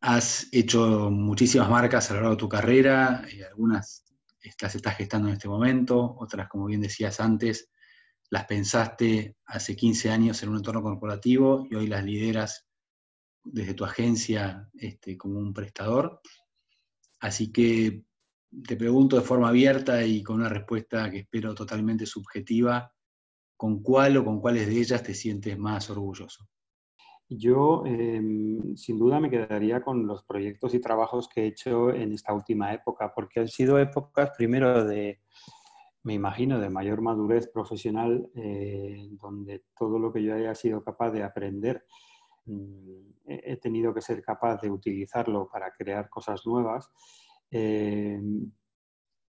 [0.00, 4.04] Has hecho muchísimas marcas a lo largo de tu carrera, y algunas
[4.60, 7.70] las estás gestando en este momento, otras, como bien decías antes,
[8.32, 12.66] las pensaste hace 15 años en un entorno corporativo y hoy las lideras
[13.44, 16.18] desde tu agencia este, como un prestador.
[17.20, 18.06] Así que
[18.66, 22.90] te pregunto de forma abierta y con una respuesta que espero totalmente subjetiva,
[23.54, 26.48] ¿con cuál o con cuáles de ellas te sientes más orgulloso?
[27.28, 32.12] Yo, em, sin duda, me quedaría con los proyectos y trabajos que he hecho en
[32.12, 35.20] esta última época, porque han sido épocas, primero, de,
[36.04, 41.10] me imagino, de mayor madurez profesional, eh, donde todo lo que yo haya sido capaz
[41.10, 41.84] de aprender,
[42.46, 46.90] mm, he tenido que ser capaz de utilizarlo para crear cosas nuevas.
[47.50, 48.50] Em,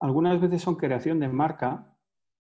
[0.01, 1.95] algunas veces son creación de marca,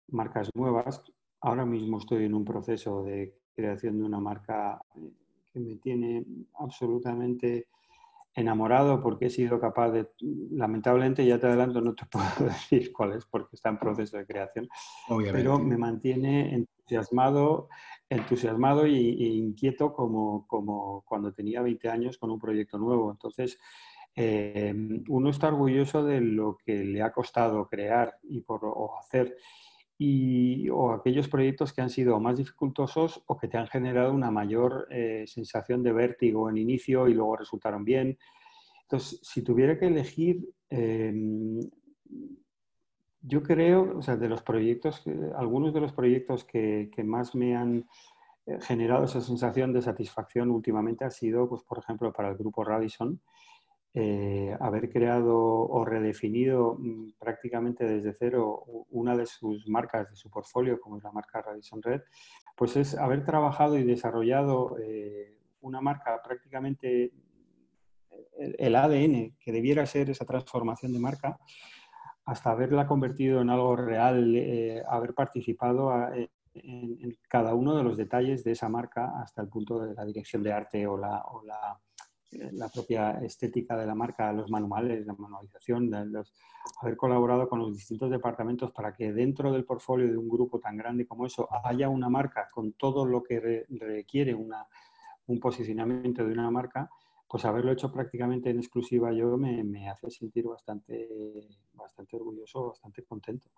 [0.08, 1.02] marcas nuevas.
[1.40, 5.12] Ahora mismo estoy en un proceso de creación de una marca eh,
[5.52, 6.24] que me tiene
[6.54, 7.68] absolutamente
[8.34, 10.08] enamorado porque he sido capaz de,
[10.50, 14.26] lamentablemente ya te adelanto, no te puedo decir cuál es porque está en proceso de
[14.26, 14.68] creación,
[15.32, 17.68] pero me mantiene entusiasmado,
[18.08, 23.10] entusiasmado e inquieto como, como, cuando tenía 20 años con un proyecto nuevo.
[23.10, 23.58] Entonces,
[24.16, 24.72] eh,
[25.08, 29.36] uno está orgulloso de lo que le ha costado crear y por, o hacer
[30.04, 34.30] y, o aquellos proyectos que han sido más dificultosos o que te han generado una
[34.30, 38.18] mayor eh, sensación de vértigo en inicio y luego resultaron bien.
[38.82, 41.58] Entonces, si tuviera que elegir, em,
[43.22, 45.02] yo creo, o sea, de los proyectos,
[45.36, 47.86] algunos de los proyectos que, que más me han
[48.46, 52.62] eh, generado esa sensación de satisfacción últimamente ha sido, pues, por ejemplo, para el grupo
[52.62, 53.20] Radisson,
[53.96, 60.28] eh, haber creado o redefinido mm, prácticamente desde cero una de sus marcas de su
[60.30, 62.02] portfolio, como es la marca Radisson Red,
[62.56, 67.12] pues es haber trabajado y desarrollado eh, una marca prácticamente
[68.36, 71.38] el, ADN que debiera ser esa transformación de marca,
[72.24, 77.96] hasta haberla convertido en algo real, eh, haber participado en, en, cada uno de los
[77.96, 81.44] detalles de esa marca hasta el punto de la dirección de arte o la, o
[81.44, 81.78] la
[82.52, 85.90] la propia estética de la marca, los manuales, la manualización,
[86.80, 90.76] haber colaborado con los distintos departamentos para que dentro del portfolio de un grupo tan
[90.76, 96.50] grande como eso haya una marca con todo lo que requiere un posicionamiento de una
[96.50, 96.90] marca,
[97.28, 101.08] pues haberlo hecho prácticamente en exclusiva yo me, me hace sentir bastante,
[101.72, 103.48] bastante orgulloso, bastante contento.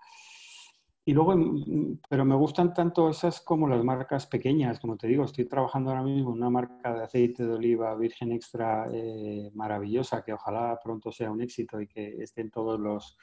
[1.09, 5.25] Y luego, mm, pero me gustan tanto esas como las marcas pequeñas, como te digo,
[5.25, 10.25] estoy trabajando ahora mismo en una marca de aceite de oliva virgen extra eh, maravillosa,
[10.25, 13.17] que ojalá pronto sea un éxito y que esté en todos los,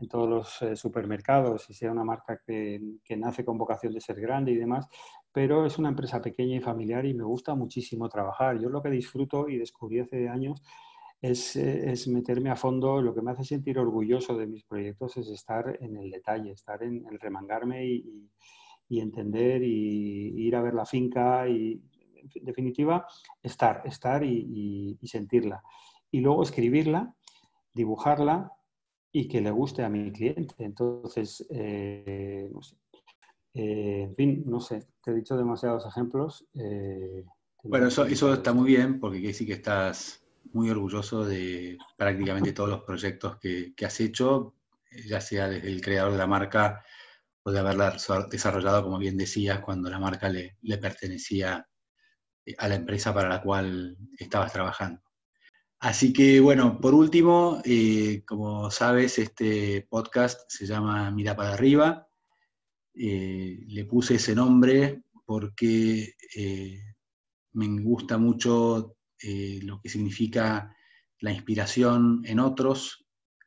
[0.00, 4.00] en todos los eh, supermercados y sea una marca que, que, nace con vocación de
[4.00, 4.88] ser grande y demás,
[5.30, 8.58] pero es una empresa pequeña y familiar y me gusta muchísimo trabajar.
[8.58, 10.62] Yo lo que disfruto y descubrí hace años
[11.20, 13.02] es, es, meterme a fondo.
[13.02, 16.82] Lo que me hace sentir orgulloso de mis proyectos es estar en el detalle, estar
[16.82, 18.30] en el remangarme y,
[18.88, 21.82] y entender y, ir a ver la finca y,
[22.34, 23.06] en definitiva,
[23.42, 25.62] estar, estar y, sentirla.
[26.10, 27.14] Y luego escribirla,
[27.72, 28.52] dibujarla
[29.12, 30.54] y que le guste a mi cliente.
[30.58, 32.76] Entonces, eh, no sé.
[33.54, 36.46] Eh, en fin, no sé, te he dicho demasiados ejemplos.
[36.54, 37.24] Eh,
[37.64, 42.52] bueno, eso, eso está muy bien porque quiere decir que estás muy orgulloso de prácticamente
[42.52, 44.54] todos los proyectos que, que has hecho,
[45.06, 46.84] ya sea desde el creador de la marca
[47.42, 47.96] o de haberla
[48.30, 51.66] desarrollado, como bien decías, cuando la marca le, pertenecía
[52.44, 55.02] eh, a la empresa para la cual estabas trabajando.
[55.80, 62.08] Así que bueno, por último, eh, como sabes, este podcast se llama Mira para arriba.
[62.94, 66.14] Eh, le puse ese nombre porque
[67.52, 70.74] me gusta mucho lo que significa
[71.20, 73.06] la inspiración en otros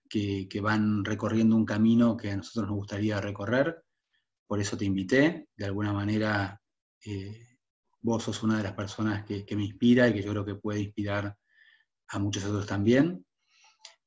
[0.09, 3.83] que, van recorriendo un camino que a nosotros nos gustaría recorrer.
[4.45, 5.47] Por eso te invité.
[5.55, 6.61] De alguna manera,
[8.01, 10.81] vos sos una de las personas que, me inspira y que yo creo que puede
[10.81, 11.35] inspirar
[12.09, 13.25] a muchos otros también.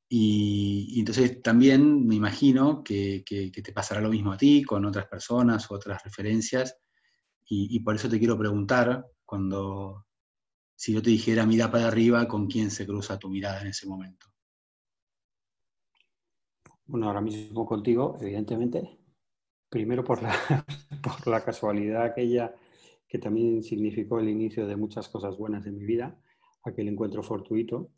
[0.07, 5.69] Y, entonces también me imagino que, te pasará lo mismo a ti, con otras personas
[5.71, 6.77] otras referencias.
[7.47, 10.04] Y, por eso te quiero preguntar, cuando,
[10.75, 13.87] si yo te dijera mira para arriba, ¿con quién se cruza tu mirada en ese
[13.87, 14.27] momento?
[16.85, 18.99] Bueno, ahora mismo contigo, evidentemente.
[19.69, 20.35] Primero por la,
[21.01, 22.53] por la casualidad aquella
[23.07, 26.19] que también significó el inicio de muchas cosas buenas en mi vida,
[26.63, 27.91] aquel encuentro fortuito.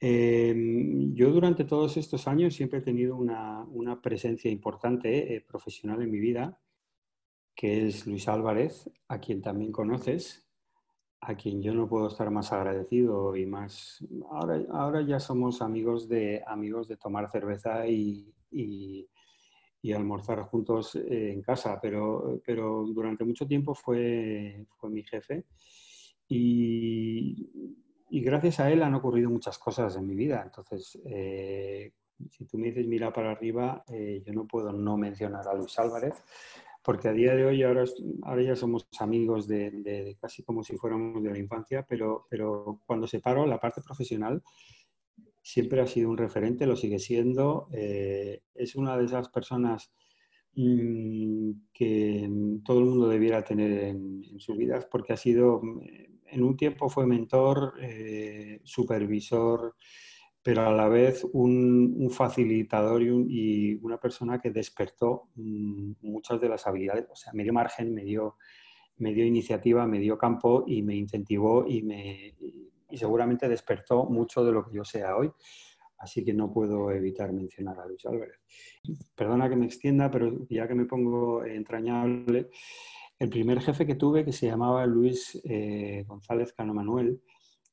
[0.00, 6.10] Em, yo durante todos estos años siempre he tenido una, presencia importante eh, profesional en
[6.10, 6.58] mi vida,
[7.54, 10.44] que es Luis Álvarez, a quien también conoces,
[11.22, 14.04] a quien yo no puedo estar más agradecido y más...
[14.30, 18.34] Ahora, ahora ya somos amigos de, amigos de tomar cerveza y,
[19.82, 25.44] y almorzar juntos eh, en casa, pero, pero durante mucho tiempo fue, fue mi jefe
[26.28, 27.50] y,
[28.08, 30.40] y, gracias a él han ocurrido muchas cosas en mi vida.
[30.44, 31.92] Entonces, eh,
[32.30, 35.76] si tú me dices mira para arriba, eh, yo no puedo no mencionar a Luis
[35.80, 36.14] Álvarez,
[36.82, 37.84] porque a día de hoy ahora,
[38.22, 43.06] ahora ya somos amigos de, casi como si fuéramos de la infancia, pero, pero cuando
[43.06, 44.42] separo la parte profesional,
[45.42, 47.68] siempre ha sido un referente, lo sigue siendo.
[47.72, 49.92] Eh, es una de esas personas
[50.54, 52.30] mm, que
[52.64, 55.60] todo el mundo debiera tener en, sus vidas porque ha sido,
[56.26, 59.76] en un tiempo fue mentor, eh, supervisor,
[60.42, 66.66] pero a la vez un, facilitador y, una persona que despertó mm, muchas de las
[66.66, 68.36] habilidades, o sea, me dio margen, me dio,
[68.96, 72.34] me dio iniciativa, me dio campo y me incentivó y me,
[72.92, 75.30] y seguramente despertó mucho de lo que yo sea hoy.
[75.98, 78.40] Así que no puedo evitar mencionar a Luis Álvarez.
[79.14, 82.50] Perdona que me extienda, pero ya que me pongo entrañable,
[83.20, 87.22] el primer jefe que tuve, que se llamaba Luis eh, González Cano Manuel,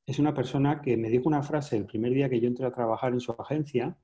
[0.09, 2.71] es una persona que me dijo una frase el primer día que yo entré a
[2.71, 3.95] trabajar en su agencia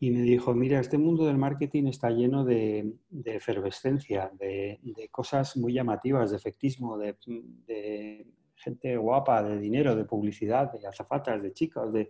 [0.00, 2.94] y me dijo, mira, este mundo del marketing está lleno de,
[3.26, 10.88] efervescencia, de, cosas muy llamativas, de efectismo, de, gente guapa, de dinero, de publicidad, de
[10.88, 11.92] azafatas, de chicos.
[11.92, 12.08] De...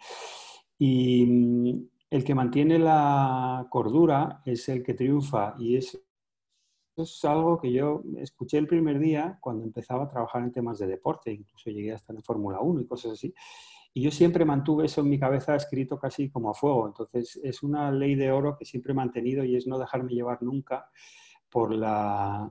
[0.78, 6.00] Y mm, el que mantiene la cordura es el que triunfa y es,
[6.96, 10.86] es algo que yo escuché el primer día cuando empezaba a trabajar en temas de
[10.86, 13.34] deporte, incluso llegué a estar en Fórmula 1 y cosas así.
[13.94, 16.86] Y yo siempre mantuve eso en mi cabeza escrito casi como a fuego.
[16.86, 20.42] Entonces es una ley de oro que siempre he mantenido y es no dejarme llevar
[20.42, 20.90] nunca
[21.50, 22.48] por, la,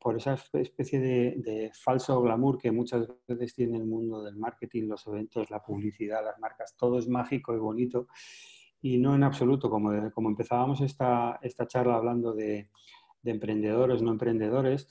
[0.00, 5.04] por esa especie de, falso glamour que muchas veces tiene el mundo del marketing, los
[5.08, 8.06] eventos, la publicidad, las marcas, todo es mágico y bonito
[8.80, 12.68] y no en absoluto, como, como empezábamos esta, esta charla hablando de,
[13.30, 14.88] emprendedores, no emprendedores,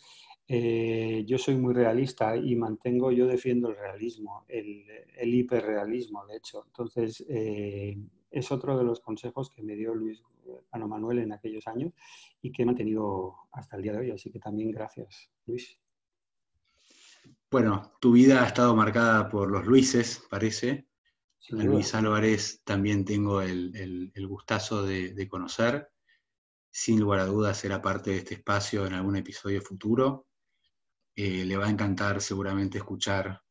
[0.47, 6.37] eh, yo soy muy realista y mantengo, yo defiendo el realismo, el, el hiperrealismo, de
[6.37, 6.63] hecho.
[6.67, 7.97] Entonces, eh,
[8.29, 10.21] es otro de los consejos que me dio Luis
[10.71, 11.93] Ano Manuel en aquellos años
[12.41, 14.11] y que he mantenido hasta el día de hoy.
[14.11, 15.79] Así que también gracias, Luis.
[17.49, 20.87] Bueno, tu vida ha estado marcada por los Luises, parece.
[21.49, 25.91] Luis Álvarez también tengo el, gustazo de, conocer.
[26.75, 30.25] Sin lugar a dudas será parte de este espacio en algún episodio futuro.
[31.15, 33.43] Eh, le va a encantar seguramente escuchar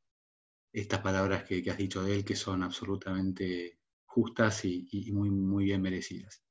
[0.73, 5.67] estas palabras que, que, has dicho de él, que son absolutamente justas y, muy, muy
[5.67, 6.43] bien merecidas.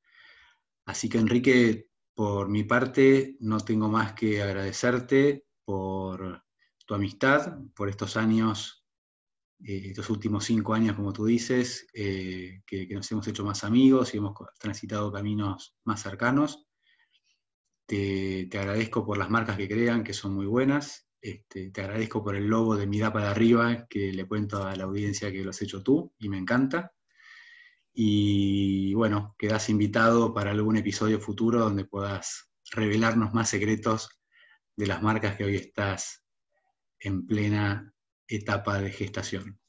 [0.85, 6.41] Así que Enrique, por mi parte, no tengo más que agradecerte por
[6.85, 8.80] tu amistad, por estos años,
[9.63, 14.17] estos últimos cinco años, como tú dices, eh, que, nos hemos hecho más amigos y
[14.17, 16.65] hemos transitado caminos más cercanos.
[17.85, 21.07] te, agradezco por las marcas que crean, que son muy buenas.
[21.21, 24.85] Este, te agradezco por el logo de Mira para arriba, que le cuento a la
[24.85, 26.93] audiencia que lo has hecho tú y me encanta.
[27.93, 34.09] Y bueno, quedas invitado para algún episodio futuro donde puedas revelarnos más secretos
[34.75, 36.23] de las marcas que hoy estás
[36.99, 37.93] en plena
[38.35, 39.59] etapa de gestación.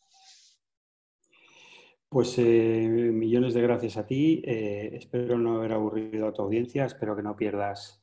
[2.08, 4.42] Pues eh, millones de gracias a ti.
[4.44, 6.84] Eh, espero no haber aburrido a tu audiencia.
[6.84, 8.02] Espero que no pierdas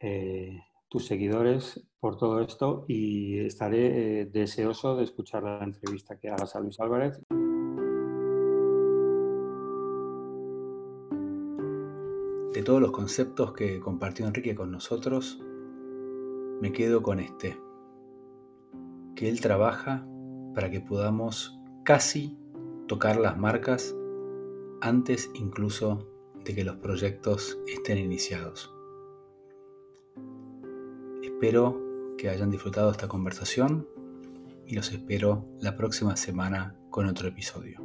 [0.00, 6.56] eh, tus seguidores por todo esto y estaré deseoso de escuchar la entrevista que hagas
[6.56, 7.20] a Luis Álvarez.
[12.54, 15.42] De todos los conceptos que compartió Enrique con nosotros,
[16.62, 17.58] me quedo con este,
[19.14, 20.06] que él trabaja
[20.54, 22.38] para que podamos casi
[22.86, 23.94] tocar las marcas
[24.80, 26.08] antes incluso
[26.44, 28.74] de que los proyectos estén iniciados.
[31.22, 31.80] Espero
[32.18, 33.86] que hayan disfrutado esta conversación
[34.66, 37.80] y los espero la próxima semana con otro episodio.